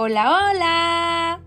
Hola, 0.00 0.30
hola. 0.30 1.40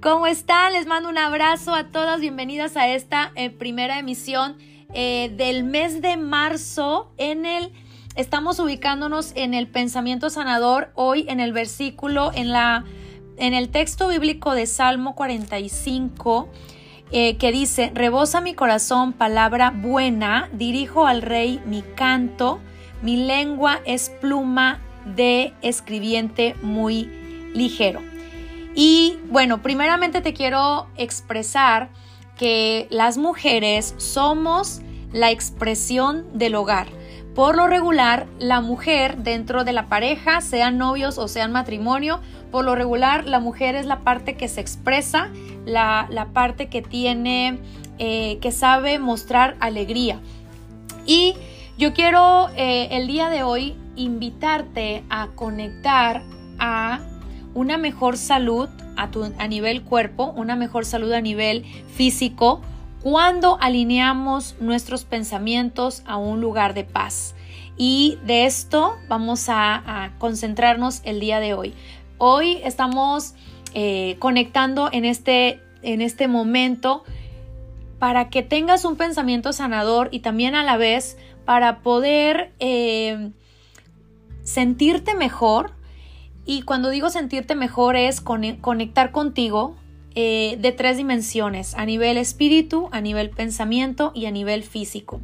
¿Cómo 0.00 0.28
están? 0.28 0.74
Les 0.74 0.86
mando 0.86 1.08
un 1.08 1.18
abrazo 1.18 1.74
a 1.74 1.88
todas. 1.88 2.20
Bienvenidas 2.20 2.76
a 2.76 2.86
esta 2.86 3.32
eh, 3.34 3.50
primera 3.50 3.98
emisión 3.98 4.56
eh, 4.94 5.34
del 5.36 5.64
mes 5.64 6.00
de 6.00 6.16
marzo 6.16 7.10
en 7.16 7.44
el... 7.44 7.72
Estamos 8.14 8.60
ubicándonos 8.60 9.32
en 9.34 9.54
el 9.54 9.66
pensamiento 9.66 10.30
sanador 10.30 10.92
hoy 10.94 11.26
en 11.28 11.40
el 11.40 11.52
versículo, 11.52 12.30
en 12.32 12.52
la 12.52 12.84
en 13.38 13.54
el 13.54 13.70
texto 13.70 14.06
bíblico 14.06 14.54
de 14.54 14.66
Salmo 14.66 15.16
45 15.16 16.48
eh, 17.10 17.36
que 17.38 17.50
dice, 17.50 17.90
rebosa 17.92 18.40
mi 18.40 18.54
corazón 18.54 19.12
palabra 19.12 19.72
buena, 19.72 20.48
dirijo 20.52 21.08
al 21.08 21.22
rey 21.22 21.60
mi 21.66 21.82
canto, 21.82 22.60
mi 23.02 23.16
lengua 23.16 23.80
es 23.84 24.10
pluma 24.20 24.80
de 25.14 25.54
escribiente 25.62 26.54
muy 26.62 27.25
ligero. 27.56 28.00
Y 28.74 29.18
bueno, 29.30 29.62
primeramente 29.62 30.20
te 30.20 30.34
quiero 30.34 30.86
expresar 30.96 31.88
que 32.36 32.86
las 32.90 33.16
mujeres 33.16 33.94
somos 33.96 34.82
la 35.12 35.30
expresión 35.30 36.26
del 36.34 36.54
hogar. 36.54 36.88
Por 37.34 37.56
lo 37.56 37.66
regular, 37.66 38.26
la 38.38 38.60
mujer 38.60 39.18
dentro 39.18 39.64
de 39.64 39.72
la 39.72 39.86
pareja, 39.86 40.40
sean 40.40 40.78
novios 40.78 41.18
o 41.18 41.28
sean 41.28 41.52
matrimonio, 41.52 42.20
por 42.50 42.64
lo 42.64 42.74
regular 42.74 43.26
la 43.26 43.40
mujer 43.40 43.74
es 43.74 43.86
la 43.86 44.00
parte 44.00 44.36
que 44.36 44.48
se 44.48 44.60
expresa, 44.60 45.30
la, 45.64 46.28
parte 46.32 46.68
que 46.68 46.80
tiene, 46.80 47.58
eh, 47.98 48.38
que 48.40 48.52
sabe 48.52 48.98
mostrar 48.98 49.56
alegría. 49.60 50.20
Y 51.04 51.34
yo 51.78 51.92
quiero 51.92 52.48
eh, 52.56 52.88
el 52.92 53.06
día 53.06 53.28
de 53.28 53.42
hoy 53.42 53.74
invitarte 53.96 55.02
a 55.10 55.28
conectar 55.34 56.22
a 56.58 57.00
una 57.56 57.78
mejor 57.78 58.18
salud 58.18 58.68
a, 58.96 59.10
tu, 59.10 59.24
a 59.38 59.48
nivel 59.48 59.82
cuerpo, 59.82 60.34
una 60.36 60.56
mejor 60.56 60.84
salud 60.84 61.10
a 61.12 61.22
nivel 61.22 61.64
físico, 61.94 62.60
cuando 63.02 63.56
alineamos 63.60 64.56
nuestros 64.60 65.04
pensamientos 65.04 66.02
a 66.06 66.18
un 66.18 66.42
lugar 66.42 66.74
de 66.74 66.84
paz. 66.84 67.34
Y 67.78 68.18
de 68.26 68.44
esto 68.44 68.96
vamos 69.08 69.46
a, 69.48 70.12
concentrarnos 70.18 71.00
el 71.04 71.18
día 71.18 71.40
de 71.40 71.54
hoy. 71.54 71.72
Hoy 72.18 72.60
estamos 72.62 73.34
eh, 73.72 74.16
conectando 74.18 74.90
en 74.92 75.06
este, 75.06 75.60
en 75.82 76.02
este 76.02 76.28
momento 76.28 77.04
para 77.98 78.28
que 78.28 78.42
tengas 78.42 78.84
un 78.84 78.96
pensamiento 78.96 79.54
sanador 79.54 80.10
y 80.10 80.20
también 80.20 80.54
a 80.54 80.62
la 80.62 80.76
vez 80.76 81.16
para 81.46 81.78
poder 81.78 82.52
eh, 82.58 83.30
sentirte 84.42 85.14
mejor. 85.14 85.75
Y 86.46 86.62
cuando 86.62 86.90
digo 86.90 87.10
sentirte 87.10 87.56
mejor 87.56 87.96
es 87.96 88.20
conectar 88.20 89.10
contigo 89.10 89.76
eh, 90.14 90.56
de 90.60 90.72
tres 90.72 90.96
dimensiones, 90.96 91.74
a 91.74 91.84
nivel 91.84 92.16
espíritu, 92.16 92.88
a 92.92 93.00
nivel 93.00 93.30
pensamiento 93.30 94.12
y 94.14 94.26
a 94.26 94.30
nivel 94.30 94.62
físico. 94.62 95.20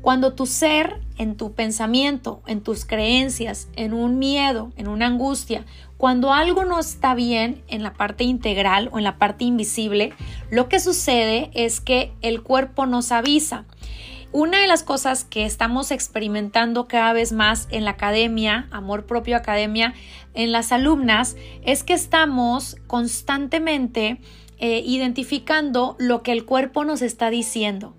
Cuando 0.00 0.32
tu 0.32 0.46
ser, 0.46 1.00
en 1.16 1.36
tu 1.36 1.52
pensamiento, 1.52 2.42
en 2.48 2.60
tus 2.60 2.84
creencias, 2.84 3.68
en 3.76 3.92
un 3.92 4.18
miedo, 4.18 4.72
en 4.76 4.88
una 4.88 5.06
angustia, 5.06 5.64
cuando 5.96 6.32
algo 6.32 6.64
no 6.64 6.80
está 6.80 7.14
bien 7.14 7.62
en 7.68 7.84
la 7.84 7.92
parte 7.92 8.24
integral 8.24 8.88
o 8.92 8.98
en 8.98 9.04
la 9.04 9.16
parte 9.18 9.44
invisible, 9.44 10.12
lo 10.50 10.68
que 10.68 10.80
sucede 10.80 11.52
es 11.54 11.80
que 11.80 12.12
el 12.20 12.42
cuerpo 12.42 12.86
nos 12.86 13.12
avisa. 13.12 13.64
Una 14.32 14.62
de 14.62 14.66
las 14.66 14.82
cosas 14.82 15.24
que 15.24 15.44
estamos 15.44 15.90
experimentando 15.90 16.88
cada 16.88 17.12
vez 17.12 17.32
más 17.32 17.68
en 17.70 17.84
la 17.84 17.92
academia, 17.92 18.66
amor 18.70 19.04
propio 19.04 19.36
academia, 19.36 19.92
en 20.32 20.52
las 20.52 20.72
alumnas, 20.72 21.36
es 21.66 21.84
que 21.84 21.92
estamos 21.92 22.76
constantemente 22.86 24.22
eh, 24.58 24.82
identificando 24.86 25.96
lo 25.98 26.22
que 26.22 26.32
el 26.32 26.46
cuerpo 26.46 26.86
nos 26.86 27.02
está 27.02 27.28
diciendo. 27.28 27.94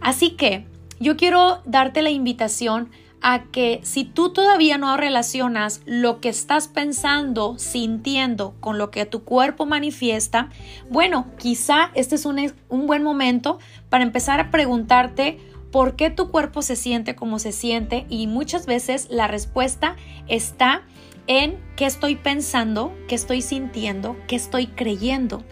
Así 0.00 0.30
que 0.30 0.66
yo 1.00 1.16
quiero 1.16 1.62
darte 1.64 2.02
la 2.02 2.10
invitación 2.10 2.90
a 3.20 3.44
que 3.44 3.80
si 3.82 4.04
tú 4.04 4.32
todavía 4.32 4.78
no 4.78 4.96
relacionas 4.96 5.80
lo 5.84 6.20
que 6.20 6.28
estás 6.28 6.68
pensando, 6.68 7.56
sintiendo 7.58 8.54
con 8.60 8.78
lo 8.78 8.90
que 8.90 9.06
tu 9.06 9.24
cuerpo 9.24 9.64
manifiesta, 9.64 10.48
bueno, 10.90 11.26
quizá 11.38 11.90
este 11.94 12.16
es 12.16 12.24
un, 12.24 12.52
un, 12.68 12.86
buen 12.86 13.02
momento 13.02 13.58
para 13.88 14.04
empezar 14.04 14.40
a 14.40 14.50
preguntarte 14.50 15.38
por 15.72 15.96
qué 15.96 16.10
tu 16.10 16.30
cuerpo 16.30 16.62
se 16.62 16.76
siente 16.76 17.16
como 17.16 17.40
se 17.40 17.50
siente 17.50 18.06
y 18.08 18.28
muchas 18.28 18.66
veces 18.66 19.08
la 19.10 19.26
respuesta 19.26 19.96
está 20.28 20.82
en 21.26 21.58
qué 21.76 21.86
estoy 21.86 22.14
pensando, 22.14 22.92
qué 23.08 23.14
estoy 23.14 23.42
sintiendo, 23.42 24.16
qué 24.28 24.36
estoy 24.36 24.66
creyendo. 24.68 25.42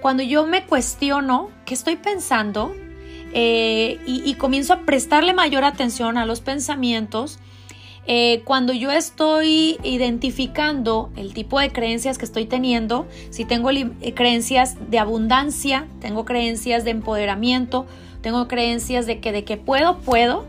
Cuando 0.00 0.22
yo 0.22 0.46
me 0.46 0.64
cuestiono 0.64 1.50
qué 1.66 1.74
estoy 1.74 1.96
pensando, 1.96 2.74
eh, 3.32 4.00
y, 4.06 4.34
comienzo 4.34 4.72
a 4.72 4.80
prestarle 4.86 5.34
mayor 5.34 5.64
atención 5.64 6.16
a 6.16 6.24
los 6.24 6.40
pensamientos, 6.40 7.38
eh, 8.10 8.40
cuando 8.46 8.72
yo 8.72 8.90
estoy 8.90 9.78
identificando 9.82 11.10
el 11.14 11.34
tipo 11.34 11.60
de 11.60 11.70
creencias 11.70 12.16
que 12.16 12.24
estoy 12.24 12.46
teniendo, 12.46 13.06
si 13.28 13.44
tengo 13.44 13.70
eh, 13.70 14.14
creencias 14.14 14.76
de 14.90 14.98
abundancia, 14.98 15.86
tengo 16.00 16.24
creencias 16.24 16.84
de 16.84 16.90
empoderamiento, 16.92 17.84
tengo 18.22 18.48
creencias 18.48 19.04
de 19.04 19.20
que 19.20 19.30
de 19.30 19.44
que 19.44 19.58
puedo, 19.58 19.98
puedo, 19.98 20.46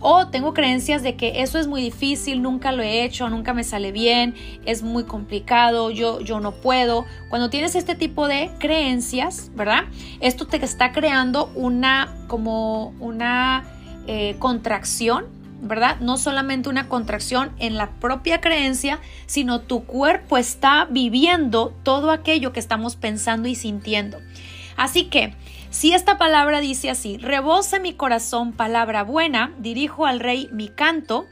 o 0.00 0.28
tengo 0.28 0.54
creencias 0.54 1.02
de 1.02 1.14
que 1.16 1.42
eso 1.42 1.58
es 1.58 1.66
muy 1.66 1.82
difícil, 1.82 2.40
nunca 2.40 2.72
lo 2.72 2.82
he 2.82 3.04
hecho, 3.04 3.28
nunca 3.28 3.52
me 3.52 3.62
sale 3.62 3.92
bien, 3.92 4.34
es 4.64 4.82
muy 4.82 5.04
complicado, 5.04 5.90
yo, 5.90 6.20
yo 6.20 6.40
no 6.40 6.52
puedo. 6.52 7.04
Cuando 7.28 7.50
tienes 7.50 7.74
este 7.74 7.94
tipo 7.94 8.26
de 8.26 8.50
creencias, 8.58 9.50
¿verdad? 9.54 9.84
Esto 10.20 10.46
te 10.46 10.56
está 10.56 10.92
creando 10.92 11.52
una 11.54 12.08
como 12.26 12.94
una 13.00 13.64
eh, 14.06 14.34
contracción, 14.38 15.41
¿verdad? 15.62 16.00
No 16.00 16.18
solamente 16.18 16.68
una 16.68 16.88
contracción 16.88 17.52
en 17.58 17.76
la 17.76 17.92
propia 17.92 18.40
creencia, 18.40 19.00
sino 19.26 19.60
tu 19.60 19.84
cuerpo 19.84 20.36
está 20.36 20.86
viviendo 20.90 21.72
todo 21.84 22.10
aquello 22.10 22.52
que 22.52 22.60
estamos 22.60 22.96
pensando 22.96 23.48
y 23.48 23.54
sintiendo. 23.54 24.18
Así 24.76 25.04
que 25.04 25.34
si 25.70 25.94
esta 25.94 26.18
palabra 26.18 26.60
dice 26.60 26.90
así, 26.90 27.16
rebosa 27.16 27.78
mi 27.78 27.94
corazón 27.94 28.52
palabra 28.52 29.04
buena, 29.04 29.54
dirijo 29.58 30.04
al 30.04 30.20
rey 30.20 30.48
mi 30.52 30.68
canto, 30.68 31.26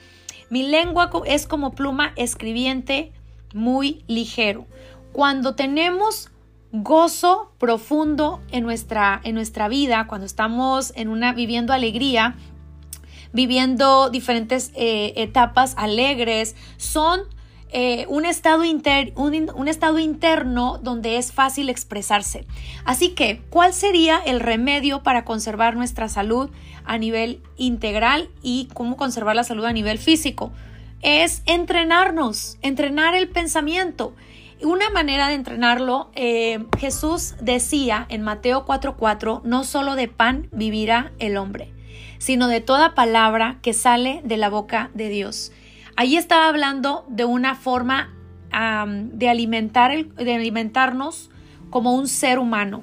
mi 0.48 0.62
lengua 0.62 1.10
es 1.26 1.46
como 1.46 1.72
pluma 1.72 2.12
escribiente 2.16 3.12
muy 3.52 4.04
ligero. 4.06 4.66
Cuando 5.12 5.56
tenemos 5.56 6.30
gozo 6.72 7.52
profundo 7.58 8.40
en 8.52 8.62
nuestra, 8.62 9.20
en 9.24 9.34
nuestra 9.34 9.68
vida, 9.68 10.06
cuando 10.06 10.24
estamos 10.24 10.92
en 10.94 11.08
una 11.08 11.32
viviendo 11.32 11.72
alegría, 11.72 12.36
viviendo 13.32 14.10
diferentes 14.10 14.72
eh, 14.74 15.12
etapas 15.16 15.74
alegres, 15.76 16.56
son 16.76 17.20
eh, 17.72 18.04
un, 18.08 18.24
estado 18.24 18.64
un, 18.64 19.68
estado 19.68 19.98
interno 20.00 20.78
donde 20.82 21.18
es 21.18 21.32
fácil 21.32 21.68
expresarse. 21.68 22.44
Así 22.84 23.10
que, 23.10 23.42
¿cuál 23.48 23.72
sería 23.72 24.18
el 24.18 24.40
remedio 24.40 25.04
para 25.04 25.24
conservar 25.24 25.76
nuestra 25.76 26.08
salud 26.08 26.50
a 26.84 26.98
nivel 26.98 27.40
integral 27.56 28.28
y 28.42 28.68
cómo 28.74 28.96
conservar 28.96 29.36
la 29.36 29.44
salud 29.44 29.64
a 29.66 29.72
nivel 29.72 29.98
físico? 29.98 30.50
Es 31.00 31.42
entrenarnos, 31.46 32.58
entrenar 32.60 33.14
el 33.14 33.28
pensamiento. 33.28 34.14
Una 34.62 34.90
manera 34.90 35.28
de 35.28 35.34
entrenarlo, 35.34 36.10
eh, 36.16 36.66
Jesús 36.78 37.34
decía 37.40 38.04
en 38.08 38.22
Mateo 38.22 38.66
4:4, 38.66 39.42
no 39.44 39.62
solo 39.62 39.94
de 39.94 40.08
pan 40.08 40.48
vivirá 40.50 41.12
el 41.20 41.36
hombre, 41.36 41.72
sino 42.18 42.48
de 42.48 42.60
toda 42.60 42.94
palabra 42.94 43.58
que 43.62 43.72
sale 43.72 44.20
de 44.24 44.36
la 44.36 44.48
boca 44.48 44.90
de 44.94 45.08
Dios. 45.08 45.52
Allí 45.96 46.16
estaba 46.16 46.48
hablando 46.48 47.04
de 47.08 47.24
una 47.24 47.54
forma 47.54 48.14
de, 48.50 49.28
alimentar 49.28 50.04
de 50.06 50.34
alimentarnos 50.34 51.30
como 51.70 51.94
un 51.94 52.08
ser 52.08 52.38
humano. 52.38 52.82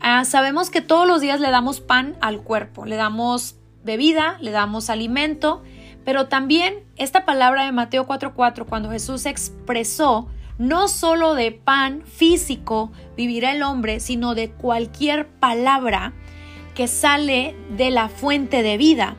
Ah, 0.00 0.24
sabemos 0.24 0.70
que 0.70 0.80
todos 0.80 1.06
los 1.06 1.20
días 1.20 1.40
le 1.40 1.50
damos 1.50 1.80
pan 1.80 2.16
al 2.20 2.42
cuerpo, 2.42 2.86
le 2.86 2.96
damos 2.96 3.56
bebida, 3.84 4.38
le 4.40 4.50
damos 4.50 4.90
alimento, 4.90 5.62
pero 6.04 6.28
también 6.28 6.74
esta 6.96 7.24
palabra 7.24 7.64
de 7.64 7.72
Mateo 7.72 8.06
4:4, 8.06 8.66
cuando 8.66 8.90
Jesús 8.90 9.26
expresó 9.26 10.28
no 10.58 10.88
solo 10.88 11.34
de 11.34 11.52
pan 11.52 12.02
físico 12.02 12.92
vivirá 13.16 13.52
el 13.52 13.62
hombre, 13.62 13.98
sino 13.98 14.34
de 14.34 14.50
cualquier 14.50 15.26
palabra 15.26 16.12
que 16.74 16.88
sale 16.88 17.54
de 17.76 17.90
la 17.90 18.08
fuente 18.08 18.62
de 18.62 18.76
vida. 18.76 19.16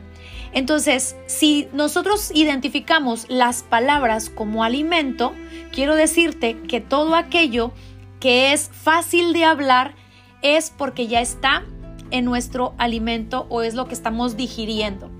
Entonces, 0.52 1.16
si 1.26 1.68
nosotros 1.72 2.30
identificamos 2.34 3.26
las 3.28 3.62
palabras 3.62 4.28
como 4.28 4.64
alimento, 4.64 5.32
quiero 5.72 5.94
decirte 5.94 6.58
que 6.68 6.80
todo 6.80 7.14
aquello 7.14 7.72
que 8.20 8.52
es 8.52 8.70
fácil 8.72 9.32
de 9.32 9.44
hablar 9.44 9.94
es 10.42 10.70
porque 10.76 11.06
ya 11.06 11.20
está 11.20 11.64
en 12.10 12.24
nuestro 12.24 12.74
alimento 12.78 13.46
o 13.48 13.62
es 13.62 13.74
lo 13.74 13.88
que 13.88 13.94
estamos 13.94 14.36
digiriendo. 14.36 15.10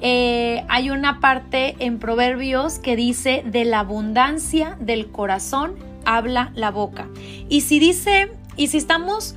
Eh, 0.00 0.64
hay 0.68 0.90
una 0.90 1.20
parte 1.20 1.76
en 1.78 1.98
Proverbios 1.98 2.78
que 2.78 2.96
dice, 2.96 3.42
de 3.44 3.66
la 3.66 3.80
abundancia 3.80 4.78
del 4.80 5.10
corazón 5.10 5.76
habla 6.06 6.52
la 6.54 6.70
boca. 6.70 7.08
Y 7.50 7.60
si 7.60 7.78
dice, 7.78 8.32
y 8.56 8.68
si 8.68 8.78
estamos, 8.78 9.36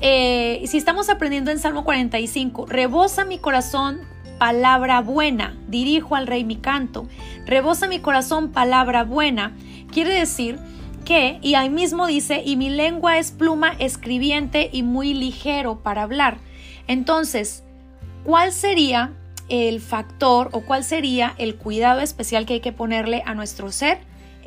eh, 0.00 0.62
si 0.66 0.78
estamos 0.78 1.10
aprendiendo 1.10 1.50
en 1.50 1.58
Salmo 1.58 1.84
45, 1.84 2.66
rebosa 2.66 3.24
mi 3.24 3.38
corazón 3.38 4.00
palabra 4.38 5.02
buena, 5.02 5.54
dirijo 5.68 6.16
al 6.16 6.26
rey 6.26 6.44
mi 6.44 6.56
canto, 6.56 7.06
rebosa 7.44 7.86
mi 7.86 7.98
corazón 7.98 8.52
palabra 8.52 9.04
buena, 9.04 9.54
quiere 9.92 10.14
decir 10.14 10.58
que, 11.04 11.38
y 11.42 11.54
ahí 11.54 11.68
mismo 11.68 12.06
dice, 12.06 12.42
y 12.44 12.56
mi 12.56 12.70
lengua 12.70 13.18
es 13.18 13.32
pluma 13.32 13.72
escribiente 13.78 14.70
y 14.72 14.82
muy 14.82 15.12
ligero 15.12 15.82
para 15.82 16.02
hablar. 16.02 16.38
Entonces, 16.86 17.62
¿cuál 18.24 18.52
sería 18.52 19.12
el 19.50 19.80
factor 19.80 20.48
o 20.52 20.62
cuál 20.62 20.84
sería 20.84 21.34
el 21.36 21.56
cuidado 21.56 22.00
especial 22.00 22.46
que 22.46 22.54
hay 22.54 22.60
que 22.60 22.72
ponerle 22.72 23.22
a 23.26 23.34
nuestro 23.34 23.70
ser? 23.70 23.98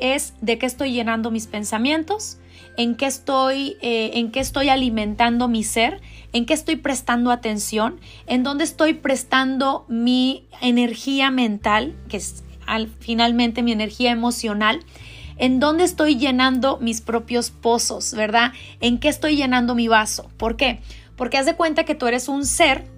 Es 0.04 0.34
de 0.42 0.58
qué 0.58 0.66
estoy 0.66 0.92
llenando 0.92 1.30
mis 1.30 1.46
pensamientos, 1.46 2.36
en 2.76 2.94
qué 2.94 3.06
estoy, 3.06 3.78
eh, 3.80 4.10
en 4.14 4.32
qué 4.32 4.40
estoy 4.40 4.68
alimentando 4.68 5.48
mi 5.48 5.64
ser, 5.64 6.02
en 6.34 6.44
qué 6.44 6.52
estoy 6.52 6.76
prestando 6.76 7.30
atención, 7.30 7.98
en 8.26 8.42
dónde 8.42 8.64
estoy 8.64 8.92
prestando 8.92 9.86
mi 9.88 10.46
energía 10.60 11.30
mental, 11.30 11.96
que 12.10 12.18
es 12.18 12.44
al, 12.66 12.88
finalmente 13.00 13.62
mi 13.62 13.72
energía 13.72 14.10
emocional, 14.10 14.80
en 15.38 15.58
dónde 15.58 15.84
estoy 15.84 16.16
llenando 16.16 16.76
mis 16.82 17.00
propios 17.00 17.50
pozos, 17.50 18.12
¿verdad? 18.12 18.52
En 18.80 18.98
qué 18.98 19.08
estoy 19.08 19.36
llenando 19.36 19.74
mi 19.74 19.88
vaso. 19.88 20.28
¿Por 20.36 20.58
qué? 20.58 20.80
Porque 21.16 21.38
haz 21.38 21.46
de 21.46 21.56
cuenta 21.56 21.84
que 21.84 21.94
tú 21.94 22.06
eres 22.08 22.28
un 22.28 22.44
ser 22.44 22.92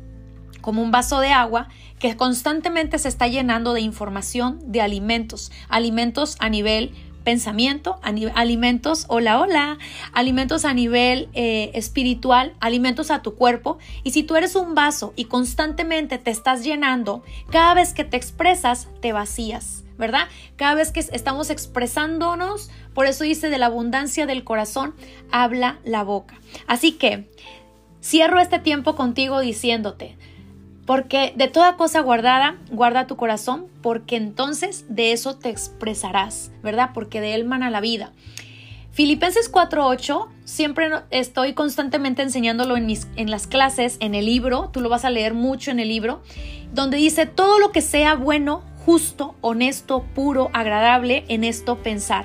como 0.67 0.83
un 0.83 0.91
vaso 0.91 1.21
de 1.21 1.29
agua 1.29 1.69
que 2.01 2.17
constantemente 2.17 2.99
se 2.99 3.07
está 3.07 3.29
llenando 3.29 3.73
de 3.73 3.83
información, 3.83 4.59
de 4.65 4.81
alimentos, 4.81 5.53
alimentos 5.69 6.35
a 6.41 6.49
nivel 6.49 6.93
pensamiento, 7.23 8.01
alimentos, 8.03 9.05
hola, 9.07 9.39
hola, 9.41 9.79
alimentos 10.13 10.65
a 10.65 10.75
nivel 10.75 11.29
eh, 11.35 11.71
espiritual, 11.75 12.55
alimentos 12.59 13.13
a 13.13 13.23
tu 13.23 13.37
cuerpo. 13.37 13.79
Y 14.03 14.11
si 14.11 14.25
tú 14.25 14.35
eres 14.35 14.57
un 14.57 14.75
vaso 14.75 15.13
y 15.15 15.27
constantemente 15.27 16.19
te 16.19 16.33
estás 16.33 16.65
llenando, 16.65 17.23
cada 17.53 17.73
vez 17.75 17.93
que 17.93 18.03
te 18.03 18.17
expresas, 18.17 18.89
te 19.01 19.13
vacías. 19.13 19.85
¿verdad? 19.99 20.27
Cada 20.57 20.75
vez 20.75 20.91
que 20.91 20.99
estamos 21.01 21.49
expresándonos, 21.49 22.71
por 22.93 23.07
eso 23.07 23.23
dice 23.23 23.51
de 23.51 23.59
la 23.59 23.67
abundancia 23.67 24.27
del 24.27 24.43
corazón, 24.43 24.97
habla 25.31 25.79
la 25.85 26.03
boca. 26.03 26.35
Así 26.67 26.93
que 26.93 27.31
cierro 28.03 28.41
este 28.41 28.59
tiempo 28.59 28.95
contigo 28.95 29.41
diciéndote, 29.41 30.19
porque 30.87 31.35
de 31.37 31.49
toda 31.49 31.77
cosa 31.77 32.01
guardada, 32.01 32.57
guarda 32.71 33.09
tu 33.09 33.17
corazón, 33.17 33.67
porque 33.83 34.17
entonces 34.17 34.85
de 34.89 35.13
eso 35.13 35.37
te 35.37 35.51
expresarás, 35.51 36.53
¿verdad? 36.63 36.91
Porque 36.95 37.21
de 37.21 37.35
él 37.35 37.45
mana 37.45 37.71
la 37.71 37.81
vida. 37.81 38.13
Filipenses 38.93 39.53
4.8, 39.53 40.29
siempre 40.45 40.89
estoy 41.11 41.53
constantemente 41.53 42.23
enseñándolo 42.23 42.79
en, 42.79 42.87
mis, 42.87 43.09
en 43.17 43.31
las 43.31 43.47
clases, 43.47 43.99
en 44.01 44.15
el 44.15 44.25
libro, 44.25 44.71
tú 44.73 44.81
lo 44.81 44.89
vas 44.89 45.05
a 45.05 45.11
leer 45.11 45.35
mucho 45.35 45.71
en 45.71 45.81
el 45.81 45.89
libro, 45.89 46.23
donde 46.73 46.97
dice 46.97 47.27
todo 47.27 47.59
lo 47.59 47.73
que 47.73 47.83
sea 47.83 48.15
bueno, 48.15 48.63
justo, 48.87 49.35
honesto, 49.43 50.05
puro, 50.15 50.49
agradable, 50.55 51.25
en 51.29 51.45
esto 51.45 51.83
pensar. 51.83 52.25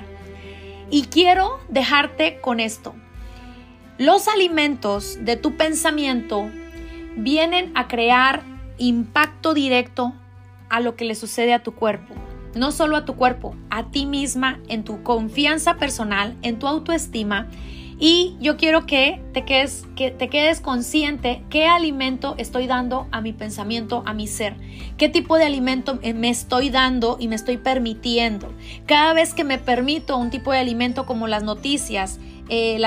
Y 0.90 1.02
quiero 1.06 1.58
dejarte 1.68 2.40
con 2.40 2.60
esto. 2.60 2.94
Los 3.98 4.28
alimentos 4.28 5.18
de 5.20 5.36
tu 5.36 5.56
pensamiento 5.56 6.48
vienen 7.16 7.72
a 7.74 7.88
crear 7.88 8.51
impacto 8.88 9.54
directo 9.54 10.12
a 10.68 10.80
lo 10.80 10.96
que 10.96 11.04
le 11.04 11.14
sucede 11.14 11.54
a 11.54 11.62
tu 11.62 11.74
cuerpo. 11.74 12.14
No 12.54 12.72
solo 12.72 12.96
a 12.96 13.04
tu 13.04 13.14
cuerpo, 13.14 13.56
a 13.70 13.90
ti 13.90 14.06
misma, 14.06 14.60
en 14.68 14.84
tu 14.84 15.02
confianza 15.02 15.76
personal, 15.76 16.36
en 16.42 16.58
tu 16.58 16.66
autoestima. 16.66 17.48
Y 17.98 18.34
yo 18.40 18.56
quiero 18.56 18.84
que 18.84 19.22
te 19.32 19.44
quedes, 19.44 19.86
que 19.94 20.10
te 20.10 20.28
quedes 20.28 20.60
consciente 20.60 21.44
qué 21.50 21.66
alimento 21.66 22.34
estoy 22.36 22.66
dando 22.66 23.06
a 23.12 23.20
mi 23.20 23.32
pensamiento, 23.32 24.02
a 24.04 24.12
mi 24.12 24.26
ser. 24.26 24.56
Qué 24.96 25.08
tipo 25.08 25.36
de 25.36 25.44
alimento 25.44 26.00
me 26.14 26.28
estoy 26.28 26.68
dando 26.68 27.16
y 27.20 27.28
me 27.28 27.36
estoy 27.36 27.58
permitiendo. 27.58 28.52
Cada 28.86 29.12
vez 29.14 29.34
que 29.34 29.44
me 29.44 29.58
permito 29.58 30.16
un 30.16 30.30
tipo 30.30 30.50
de 30.50 30.58
alimento 30.58 31.06
como 31.06 31.28
las 31.28 31.44
noticias, 31.44 32.18
eh, 32.48 32.80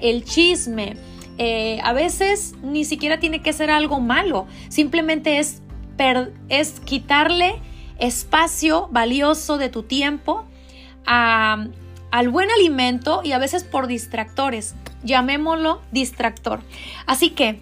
el 0.00 0.24
chisme, 0.24 0.96
eh, 1.38 1.78
a 1.84 1.92
veces 1.92 2.54
ni 2.62 2.84
siquiera 2.84 3.20
tiene 3.20 3.40
que 3.42 3.52
ser 3.52 3.70
algo 3.70 4.00
malo, 4.00 4.46
simplemente 4.68 5.38
es, 5.38 5.62
quitarle 6.84 7.60
espacio 7.98 8.88
valioso 8.90 9.58
de 9.58 9.68
tu 9.68 9.82
tiempo 9.82 10.44
al 11.04 12.28
buen 12.28 12.50
alimento 12.50 13.22
y 13.24 13.32
a 13.32 13.38
veces 13.38 13.64
por 13.64 13.86
distractores, 13.86 14.74
llamémoslo 15.04 15.80
distractor. 15.90 16.60
Así 17.06 17.30
que 17.30 17.60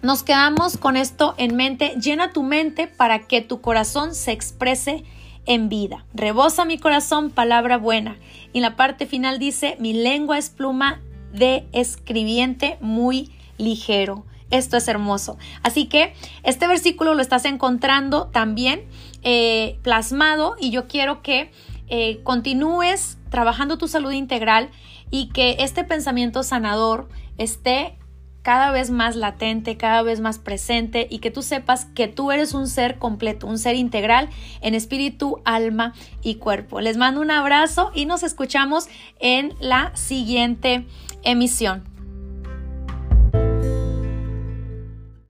nos 0.00 0.22
quedamos 0.22 0.76
con 0.76 0.96
esto 0.96 1.34
en 1.38 1.56
mente, 1.56 1.94
llena 2.00 2.32
tu 2.32 2.42
mente 2.42 2.86
para 2.86 3.26
que 3.26 3.40
tu 3.40 3.60
corazón 3.60 4.14
se 4.14 4.32
exprese 4.32 5.04
en 5.46 5.68
vida. 5.68 6.04
Rebosa 6.14 6.64
mi 6.64 6.78
corazón 6.78 7.30
palabra 7.30 7.78
buena. 7.78 8.16
Y 8.52 8.58
en 8.58 8.62
la 8.62 8.76
parte 8.76 9.06
final 9.06 9.38
dice, 9.38 9.76
mi 9.80 9.94
lengua 9.94 10.38
es 10.38 10.50
pluma 10.50 11.00
de 11.32 11.66
escribiente 11.72 12.78
muy 12.80 13.32
ligero. 13.58 14.24
Esto 14.50 14.76
es 14.78 14.88
hermoso. 14.88 15.36
Así 15.62 15.86
que 15.86 16.14
este 16.42 16.66
versículo 16.66 17.14
lo 17.14 17.20
estás 17.20 17.44
encontrando 17.44 18.28
también 18.28 18.82
eh, 19.22 19.78
plasmado 19.82 20.56
y 20.58 20.70
yo 20.70 20.88
quiero 20.88 21.22
que 21.22 21.50
eh, 21.88 22.20
continúes 22.22 23.18
trabajando 23.30 23.76
tu 23.76 23.88
salud 23.88 24.12
integral 24.12 24.70
y 25.10 25.28
que 25.28 25.56
este 25.60 25.84
pensamiento 25.84 26.42
sanador 26.42 27.08
esté 27.36 27.98
cada 28.42 28.70
vez 28.70 28.90
más 28.90 29.16
latente, 29.16 29.76
cada 29.76 30.02
vez 30.02 30.20
más 30.20 30.38
presente 30.38 31.06
y 31.10 31.18
que 31.18 31.30
tú 31.30 31.42
sepas 31.42 31.84
que 31.84 32.08
tú 32.08 32.32
eres 32.32 32.54
un 32.54 32.66
ser 32.66 32.98
completo, 32.98 33.46
un 33.46 33.58
ser 33.58 33.74
integral 33.74 34.30
en 34.62 34.74
espíritu, 34.74 35.42
alma 35.44 35.92
y 36.22 36.36
cuerpo. 36.36 36.80
Les 36.80 36.96
mando 36.96 37.20
un 37.20 37.30
abrazo 37.30 37.90
y 37.94 38.06
nos 38.06 38.22
escuchamos 38.22 38.88
en 39.18 39.52
la 39.60 39.94
siguiente 39.94 40.86
emisión. 41.22 41.87